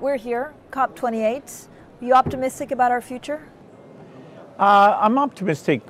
[0.00, 1.68] We're here, COP28.
[2.02, 3.48] Are you optimistic about our future?
[4.58, 5.80] Uh, I'm optimistic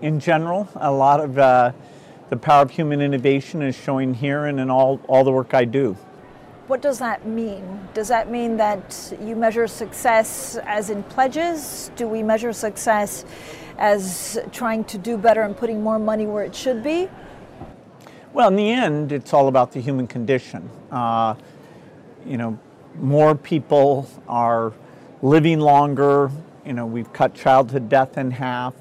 [0.00, 0.68] in general.
[0.74, 1.70] A lot of uh,
[2.28, 5.64] the power of human innovation is showing here and in all, all the work I
[5.64, 5.96] do.
[6.66, 7.86] What does that mean?
[7.94, 11.92] Does that mean that you measure success as in pledges?
[11.94, 13.24] Do we measure success
[13.78, 17.08] as trying to do better and putting more money where it should be?
[18.32, 20.68] Well, in the end, it's all about the human condition.
[20.90, 21.36] Uh,
[22.26, 22.58] you know,
[22.96, 24.72] more people are
[25.22, 26.30] living longer.
[26.64, 28.74] You know, we've cut childhood death in half.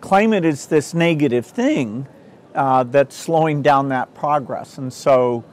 [0.00, 2.06] Climate is this negative thing
[2.54, 4.78] uh, that's slowing down that progress.
[4.78, 5.44] And so,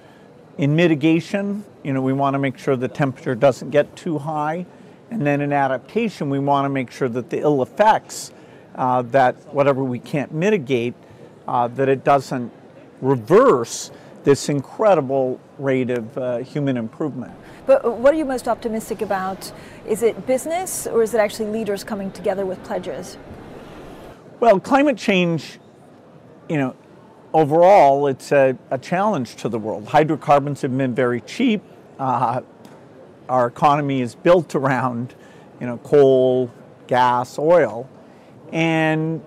[0.58, 4.66] in mitigation, you know, we want to make sure the temperature doesn't get too high.
[5.12, 8.32] And then in adaptation, we want to make sure that the ill effects,
[8.76, 10.94] uh, that whatever we can't mitigate,
[11.48, 12.52] uh, that it doesn't
[13.02, 13.92] reverse
[14.26, 17.32] this incredible rate of uh, human improvement.
[17.66, 19.52] But what are you most optimistic about?
[19.88, 23.18] Is it business or is it actually leaders coming together with pledges?
[24.40, 25.60] Well, climate change,
[26.50, 26.76] you know,
[27.34, 29.88] overall, it's a, a challenge to the world.
[29.88, 31.62] Hydrocarbons have been very cheap.
[32.00, 32.42] Uh,
[33.30, 35.14] our economy is built around,
[35.60, 36.52] you know, coal,
[36.88, 37.88] gas, oil,
[38.52, 39.22] and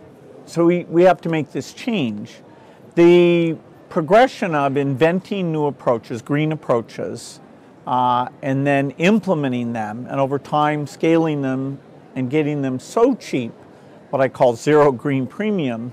[0.46, 2.36] so we, we have to make this change.
[2.94, 3.56] The
[3.88, 7.40] progression of inventing new approaches, green approaches,
[7.86, 11.78] uh, and then implementing them, and over time scaling them
[12.14, 13.52] and getting them so cheap,
[14.10, 15.92] what I call zero green premium,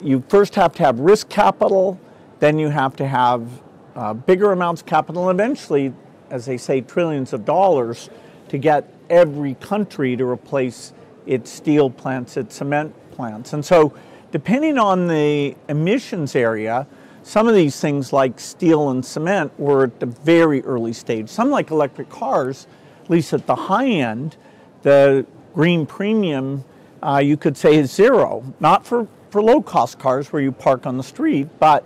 [0.00, 1.98] you first have to have risk capital,
[2.38, 3.48] then you have to have
[3.96, 5.92] uh, bigger amounts of capital, and eventually,
[6.30, 8.10] as they say, trillions of dollars
[8.48, 10.92] to get every country to replace
[11.26, 13.52] its steel plants, its cement plants.
[13.52, 13.94] And so,
[14.34, 16.84] depending on the emissions area,
[17.22, 21.28] some of these things, like steel and cement, were at the very early stage.
[21.28, 22.66] Some, like electric cars,
[23.04, 24.36] at least at the high end,
[24.82, 25.24] the
[25.54, 26.64] green premium,
[27.00, 28.42] uh, you could say, is zero.
[28.58, 31.84] Not for, for low cost cars where you park on the street, but,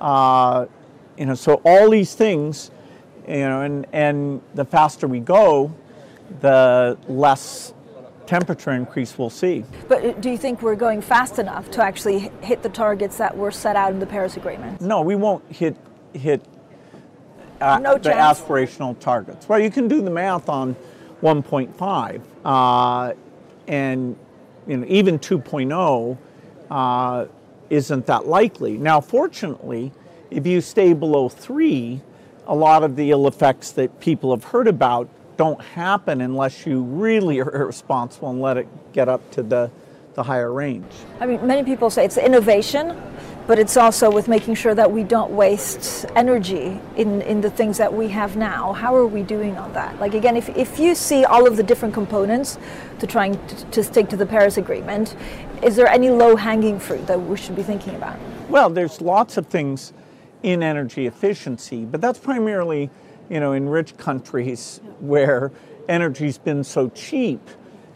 [0.00, 0.66] uh,
[1.16, 2.70] you know, so all these things,
[3.26, 5.74] you know, and, and the faster we go,
[6.42, 7.74] the less
[8.28, 9.64] temperature increase we'll see.
[9.88, 13.50] But do you think we're going fast enough to actually hit the targets that were
[13.50, 14.80] set out in the Paris Agreement?
[14.80, 15.76] No, we won't hit
[16.12, 16.44] hit
[17.60, 19.48] uh, no the aspirational targets.
[19.48, 20.76] Well, you can do the math on
[21.22, 23.14] 1.5, uh,
[23.66, 24.16] and
[24.66, 26.18] you know even 2.0
[26.70, 27.26] uh,
[27.70, 28.76] isn't that likely.
[28.76, 29.90] Now, fortunately,
[30.30, 32.02] if you stay below three,
[32.46, 35.08] a lot of the ill effects that people have heard about
[35.38, 39.70] don't happen unless you really are irresponsible and let it get up to the,
[40.12, 40.92] the higher range.
[41.20, 43.00] I mean, many people say it's innovation,
[43.46, 47.78] but it's also with making sure that we don't waste energy in, in the things
[47.78, 48.74] that we have now.
[48.74, 49.98] How are we doing on that?
[49.98, 52.58] Like, again, if, if you see all of the different components
[52.98, 55.16] to trying to, to stick to the Paris Agreement,
[55.62, 58.18] is there any low hanging fruit that we should be thinking about?
[58.50, 59.92] Well, there's lots of things
[60.42, 62.90] in energy efficiency, but that's primarily
[63.28, 65.52] you know, in rich countries where
[65.88, 67.40] energy's been so cheap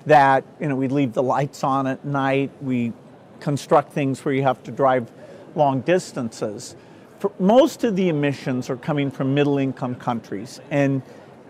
[0.07, 2.93] that, you know, we leave the lights on at night, we
[3.41, 5.11] construct things where you have to drive
[5.55, 6.77] long distances.
[7.19, 10.61] For most of the emissions are coming from middle income countries.
[10.71, 11.03] And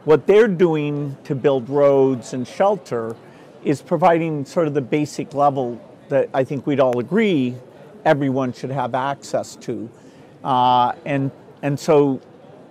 [0.04, 3.16] what they're doing to build roads and shelter
[3.64, 7.56] is providing sort of the basic level that I think we'd all agree
[8.04, 9.88] everyone should have access to.
[10.42, 11.30] Uh, and,
[11.62, 12.20] and so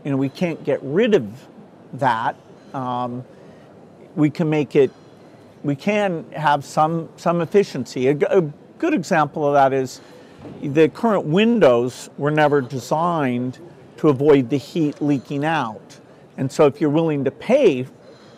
[0.10, 1.48] know, we can't get rid of
[1.94, 2.36] that.
[2.74, 3.24] Um,
[4.16, 4.92] we can make it,
[5.64, 8.08] we can have some, some efficiency.
[8.08, 8.42] A, a
[8.80, 10.02] good example of that is
[10.62, 13.60] the current windows were never designed
[13.98, 16.00] to avoid the heat leaking out.
[16.38, 17.86] And so if you're willing to pay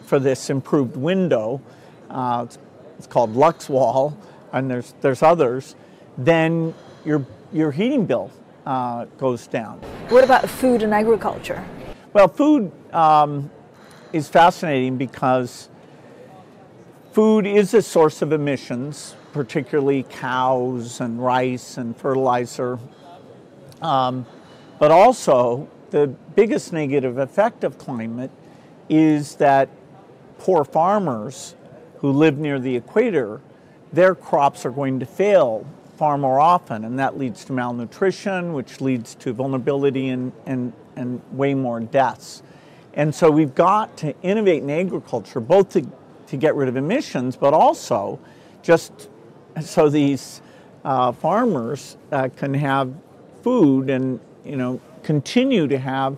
[0.04, 1.62] for this improved window,
[2.10, 2.58] uh, it's,
[2.98, 4.16] it's, called LuxWall,
[4.52, 5.76] and there's, there's others,
[6.18, 6.74] then
[7.06, 8.30] your, your heating bill
[8.66, 9.80] uh, goes down.
[10.10, 11.64] What about food and agriculture?
[12.12, 13.50] Well, food um,
[14.12, 15.70] is fascinating because
[17.14, 22.80] food is a source of emissions, particularly cows and rice and fertilizer.
[23.82, 24.26] Um,
[24.78, 28.32] but also, the biggest negative effect of climate
[28.90, 29.70] is that
[30.38, 31.56] poor farmers
[32.00, 33.40] who live near the equator,
[33.94, 38.82] their crops are going to fail far more often, and that leads to malnutrition, which
[38.82, 42.44] leads to vulnerability and, and, and way more deaths.
[42.96, 45.86] And so we've got to innovate in agriculture, both to,
[46.28, 48.20] to get rid of emissions, but also
[48.62, 49.10] just
[49.62, 50.42] so these
[50.84, 52.94] uh, farmers uh, can have
[53.42, 56.18] food and you know continue to have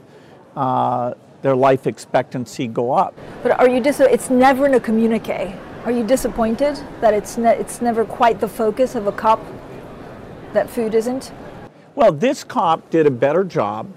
[0.55, 3.13] uh, their life expectancy go up.
[3.43, 5.55] But are you dis- It's never in a communique.
[5.85, 9.39] Are you disappointed that it's ne- it's never quite the focus of a COP
[10.55, 11.31] that food isn't?
[11.93, 13.91] Well, this COP did a better job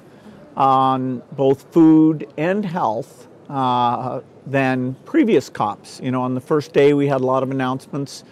[0.56, 6.00] on both food and health uh, than previous COPs.
[6.02, 8.24] You know, on the first day we had a lot of announcements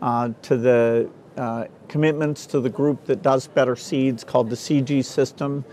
[0.00, 5.04] uh, to the uh, commitments to the group that does better seeds called the CG
[5.04, 5.64] system.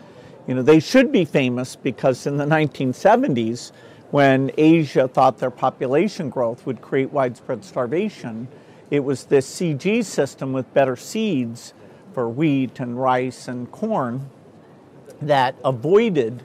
[0.47, 3.71] You know, they should be famous because in the 1970s,
[4.11, 8.47] when Asia thought their population growth would create widespread starvation,
[8.89, 11.73] it was this CG system with better seeds
[12.13, 14.29] for wheat and rice and corn
[15.21, 16.43] that avoided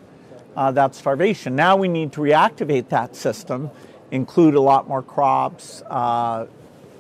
[0.56, 1.56] uh, that starvation.
[1.56, 3.70] Now we need to reactivate that system,
[4.10, 6.46] include a lot more crops, uh,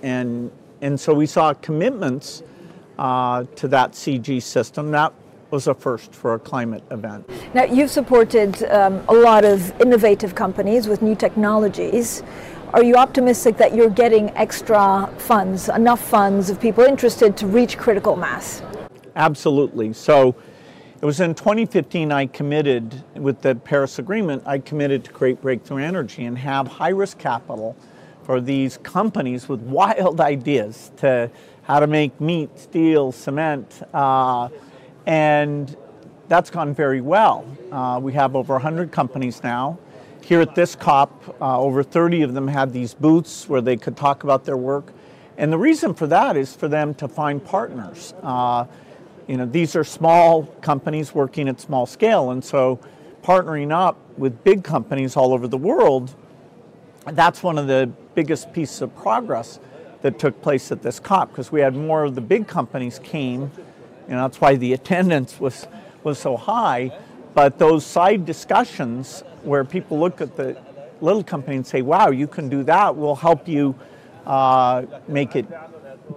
[0.02, 0.50] and
[0.80, 2.42] and so we saw commitments
[2.98, 4.90] uh, to that CG system.
[4.90, 5.12] That
[5.50, 7.28] was a first for a climate event.
[7.54, 12.22] Now, you've supported um, a lot of innovative companies with new technologies.
[12.74, 17.78] Are you optimistic that you're getting extra funds, enough funds of people interested to reach
[17.78, 18.62] critical mass?
[19.14, 19.92] Absolutely.
[19.92, 20.34] So
[21.00, 25.84] it was in 2015 I committed, with the Paris Agreement, I committed to create Breakthrough
[25.84, 27.76] Energy and have high risk capital
[28.24, 31.30] for these companies with wild ideas to
[31.62, 34.48] how to make meat, steel, cement, uh,
[35.06, 35.76] and
[36.26, 37.46] that's gone very well.
[37.70, 39.78] Uh, we have over 100 companies now.
[40.24, 43.94] Here at this COP, uh, over 30 of them had these booths where they could
[43.94, 44.90] talk about their work.
[45.36, 48.14] And the reason for that is for them to find partners.
[48.22, 48.64] Uh,
[49.26, 52.80] you know, these are small companies working at small scale, and so
[53.22, 56.14] partnering up with big companies all over the world,
[57.04, 59.60] that's one of the biggest pieces of progress
[60.00, 63.50] that took place at this COP because we had more of the big companies came,
[64.08, 65.66] and that's why the attendance was
[66.02, 66.92] was so high.
[67.34, 70.56] But those side discussions where people look at the
[71.00, 72.94] little company and say, "Wow, you can do that.
[72.96, 73.74] We'll help you
[74.24, 75.46] uh, make it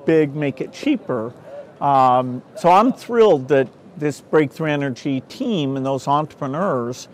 [0.05, 1.33] big, make it cheaper."
[1.81, 3.67] Um, so I'm thrilled that
[3.97, 7.07] this Breakthrough Energy team and those entrepreneurs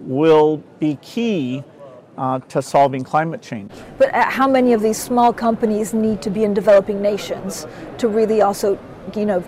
[0.00, 1.62] will be key
[2.16, 3.70] uh, to solving climate change.
[3.98, 7.66] But uh, how many of these small companies need to be in developing nations
[7.98, 8.78] to really also,
[9.14, 9.42] you know,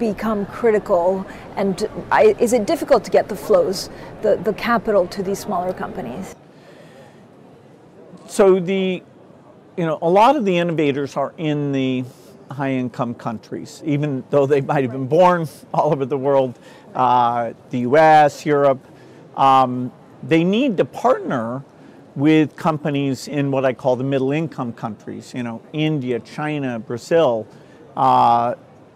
[0.00, 1.24] become critical?
[1.54, 3.88] And I, is it difficult to get the flows,
[4.22, 6.34] the, the capital to these smaller companies?
[8.26, 9.02] So the,
[9.76, 12.04] you know, a lot of the innovators are in the
[12.50, 16.58] high income countries, even though they might have been born all over the world,
[16.94, 18.84] uh, the US, Europe.
[19.36, 19.92] Um,
[20.22, 21.62] they need to partner
[22.16, 27.46] with companies in what I call the middle income countries, you know, India, China, Brazil.
[27.96, 28.54] Uh,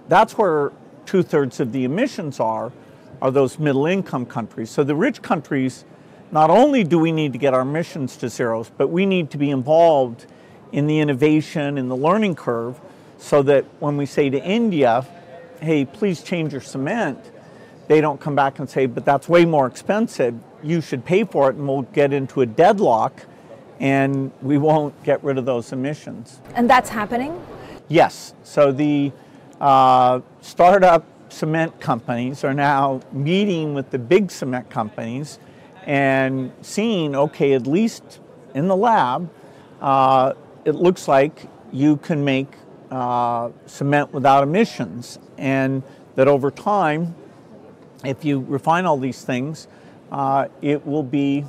[0.08, 0.72] that's where
[1.06, 2.72] two thirds of the emissions are,
[3.20, 4.70] are those middle income countries.
[4.70, 5.84] So the rich countries,
[6.30, 9.38] not only do we need to get our emissions to zeros, but we need to
[9.38, 10.26] be involved
[10.72, 12.80] in the innovation, in the learning curve,
[13.18, 15.06] so that when we say to India,
[15.60, 17.18] hey, please change your cement,
[17.86, 20.34] they don't come back and say, but that's way more expensive.
[20.62, 23.24] You should pay for it, and we'll get into a deadlock
[23.80, 26.40] and we won't get rid of those emissions.
[26.54, 27.40] And that's happening?
[27.88, 28.34] Yes.
[28.44, 29.12] So the
[29.60, 35.38] uh, startup cement companies are now meeting with the big cement companies
[35.84, 38.20] and seeing, okay, at least
[38.54, 39.30] in the lab,
[39.80, 40.32] uh,
[40.64, 42.48] it looks like you can make
[42.90, 45.82] uh, cement without emissions, and
[46.14, 47.14] that over time,
[48.04, 49.66] if you refine all these things,
[50.12, 51.44] uh, it will be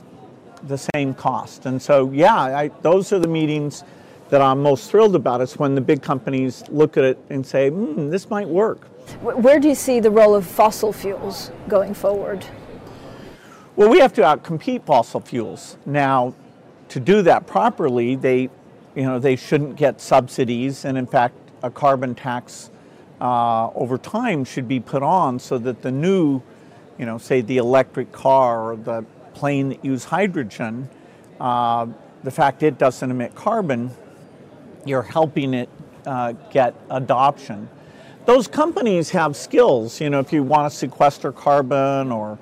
[0.63, 1.65] the same cost.
[1.65, 3.83] And so, yeah, I, those are the meetings
[4.29, 5.41] that I'm most thrilled about.
[5.41, 8.85] is when the big companies look at it and say, hmm, this might work.
[9.21, 12.45] Where do you see the role of fossil fuels going forward?
[13.75, 15.77] Well, we have to outcompete fossil fuels.
[15.85, 16.33] Now,
[16.89, 18.49] to do that properly, they,
[18.95, 22.69] you know, they shouldn't get subsidies, and in fact, a carbon tax
[23.21, 26.41] uh, over time should be put on so that the new,
[26.97, 30.89] you know, say the electric car or the plane that use hydrogen,
[31.39, 31.85] uh,
[32.23, 33.91] the fact it doesn't emit carbon,
[34.85, 35.69] you're helping it
[36.05, 37.67] uh, get adoption.
[38.25, 42.39] Those companies have skills, you know, if you want to sequester carbon or,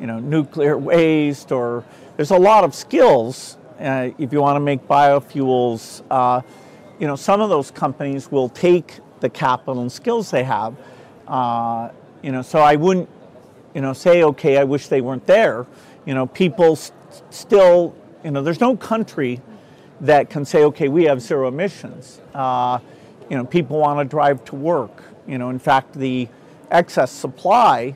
[0.00, 1.84] you know, nuclear waste or
[2.16, 6.40] there's a lot of skills uh, if you want to make biofuels, uh,
[6.98, 10.74] you know, some of those companies will take the capital and skills they have.
[11.26, 11.90] Uh,
[12.22, 13.08] you know, so I wouldn't,
[13.74, 15.66] you know, say, okay, I wish they weren't there.
[16.04, 16.94] You know, people st-
[17.30, 17.94] still,
[18.24, 19.40] you know, there's no country
[20.00, 22.20] that can say, okay, we have zero emissions.
[22.34, 22.78] Uh,
[23.28, 25.02] you know, people want to drive to work.
[25.26, 26.28] You know, in fact, the
[26.70, 27.94] excess supply,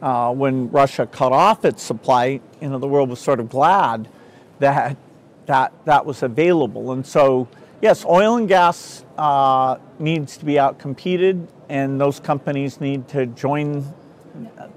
[0.00, 4.08] uh, when Russia cut off its supply, you know, the world was sort of glad
[4.58, 4.96] that
[5.46, 6.92] that that was available.
[6.92, 7.48] And so,
[7.80, 13.84] yes, oil and gas uh, needs to be outcompeted, and those companies need to join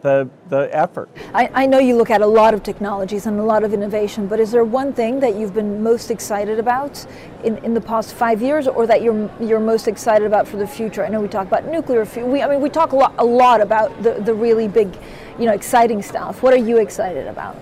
[0.02, 1.10] the, the effort.
[1.34, 4.28] I, I, know you look at a lot of technologies and a lot of innovation,
[4.28, 7.06] but is there one thing that you've been most excited about
[7.44, 10.68] in, in the past five years or that you're, you're most excited about for the
[10.68, 11.06] future?
[11.06, 12.30] I know we talk about nuclear fuel.
[12.30, 14.96] We, I mean, we talk a lot, a lot about the, the really big,
[15.40, 16.44] you know, exciting stuff.
[16.44, 17.58] What are you excited about?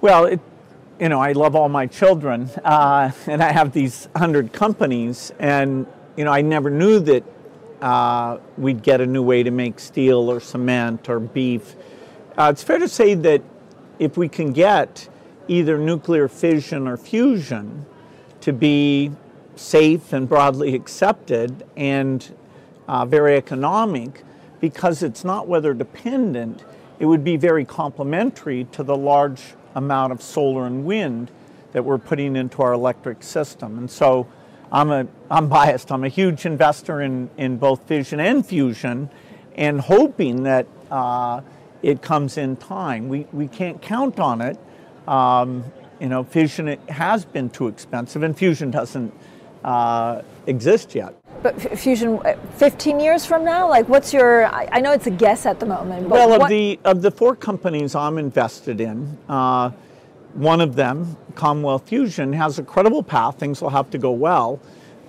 [0.00, 0.40] Well, it,
[1.00, 5.86] you know, I love all my children, uh, and I have these hundred companies, and
[6.16, 7.24] you know, I never knew that
[7.84, 11.76] uh, we'd get a new way to make steel or cement or beef.
[12.34, 13.42] Uh, it's fair to say that
[13.98, 15.06] if we can get
[15.48, 17.84] either nuclear fission or fusion
[18.40, 19.12] to be
[19.54, 22.34] safe and broadly accepted and
[22.88, 24.24] uh, very economic,
[24.62, 26.64] because it's not weather dependent,
[26.98, 29.42] it would be very complementary to the large
[29.74, 31.30] amount of solar and wind
[31.72, 33.76] that we're putting into our electric system.
[33.76, 34.26] And so
[34.74, 35.92] I'm, a, I'm biased.
[35.92, 39.08] I'm a huge investor in, in both fission and fusion
[39.54, 41.42] and hoping that uh,
[41.80, 43.08] it comes in time.
[43.08, 44.58] We, we can't count on it.
[45.06, 45.64] Um,
[46.00, 49.14] you know, fission has been too expensive and fusion doesn't
[49.62, 51.14] uh, exist yet.
[51.40, 54.46] But fusion, uh, 15 years from now, like what's your?
[54.46, 56.08] I, know it's a guess at the moment.
[56.08, 59.70] well, of what, the of the four companies I'm invested in, uh,
[60.34, 63.38] one of them, Commonwealth Fusion, has a credible path.
[63.38, 64.60] Things will have to go well.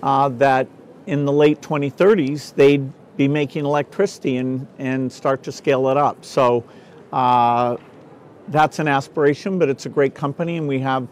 [0.02, 0.68] Uh, that
[1.06, 6.24] in the late 2030s they'd be making electricity and and start to scale it up.
[6.24, 6.64] So.
[7.12, 7.76] Uh,
[8.48, 11.08] that's an aspiration, but it's a great company, and we have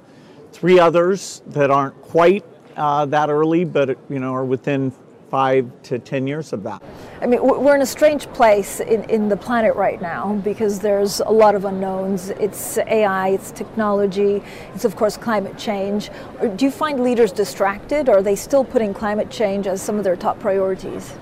[0.52, 2.44] three others that aren't quite
[2.76, 4.92] uh, that early, but you know are within
[5.34, 6.80] five to ten years of that.
[7.20, 11.18] I mean, we're in a strange place in, in the planet right now because there's
[11.18, 12.30] a lot of unknowns.
[12.30, 14.44] It's AI, it's technology,
[14.76, 16.10] it's of course climate change.
[16.54, 20.04] Do you find leaders distracted, or are they still putting climate change as some of
[20.04, 21.16] their top priorities?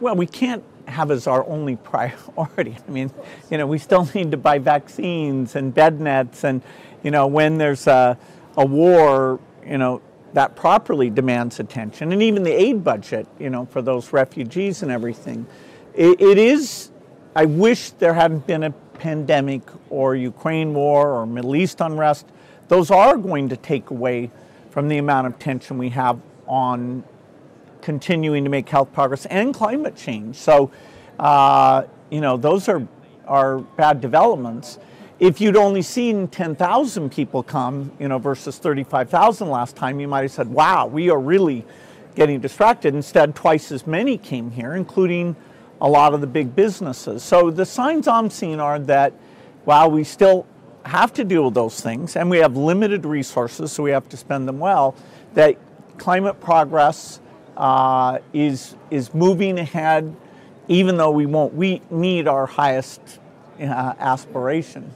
[0.00, 2.78] Well, we can't have as our only priority.
[2.88, 3.10] I mean,
[3.50, 6.62] you know, we still need to buy vaccines and bed nets, and
[7.02, 8.16] you know, when there's a,
[8.56, 10.00] a war, you know,
[10.32, 14.90] that properly demands attention, and even the aid budget, you know, for those refugees and
[14.90, 15.46] everything.
[15.94, 16.90] it, it is,
[17.34, 22.26] I wish there hadn't been a pandemic or Ukraine war or Middle East unrest.
[22.68, 24.30] Those are going to take away
[24.70, 27.04] from the amount of tension we have on
[27.80, 30.36] continuing to make health progress and climate change.
[30.36, 30.70] So,
[31.18, 32.86] uh, you know, those are,
[33.26, 34.78] are bad developments
[35.18, 40.22] if you'd only seen 10,000 people come, you know, versus 35,000 last time, you might
[40.22, 41.64] have said, wow, we are really
[42.14, 42.94] getting distracted.
[42.94, 45.34] Instead, twice as many came here, including
[45.80, 47.22] a lot of the big businesses.
[47.22, 49.12] So the signs I'm seeing are that
[49.64, 50.46] while we still
[50.84, 54.16] have to deal with those things and we have limited resources, so we have to
[54.16, 54.94] spend them well,
[55.34, 55.56] that
[55.98, 57.20] climate progress
[57.56, 60.14] uh, is, is moving ahead,
[60.68, 63.00] even though we won't we meet our highest
[63.60, 64.90] uh, aspiration.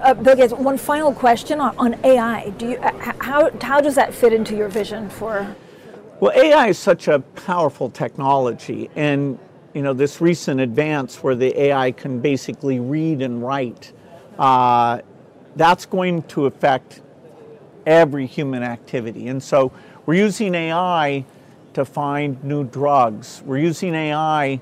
[0.00, 2.50] Uh, Bill Gates, one final question on, on AI.
[2.50, 5.54] Do you, uh, how, how does that fit into your vision for?
[6.18, 9.38] Well, AI is such a powerful technology, and
[9.74, 13.92] you know this recent advance where the AI can basically read and write.
[14.38, 15.00] Uh,
[15.56, 17.02] that's going to affect
[17.84, 19.72] every human activity, and so
[20.06, 21.24] we're using AI
[21.74, 23.42] to find new drugs.
[23.44, 24.60] We're using AI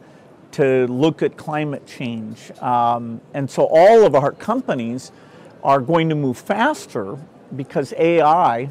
[0.54, 2.52] to look at climate change.
[2.60, 5.10] Um, and so all of our companies
[5.64, 7.18] are going to move faster
[7.56, 8.68] because AI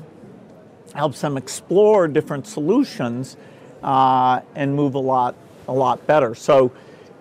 [0.96, 3.36] helps them explore different solutions
[3.84, 5.36] uh, and move a lot,
[5.68, 6.34] a lot better.
[6.36, 6.72] So,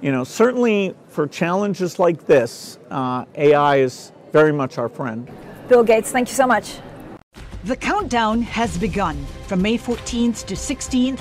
[0.01, 5.29] you know, certainly for challenges like this, uh, AI is very much our friend.
[5.69, 6.77] Bill Gates, thank you so much.
[7.65, 9.25] The countdown has begun.
[9.47, 11.21] From May 14th to 16th,